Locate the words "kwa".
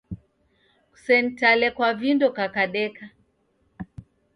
1.75-1.89